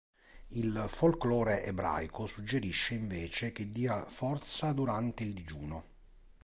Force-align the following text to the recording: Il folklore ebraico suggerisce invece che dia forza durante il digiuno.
Il 0.47 0.83
folklore 0.87 1.63
ebraico 1.63 2.25
suggerisce 2.25 2.95
invece 2.95 3.51
che 3.51 3.69
dia 3.69 4.03
forza 4.05 4.73
durante 4.73 5.21
il 5.21 5.31
digiuno. 5.35 5.83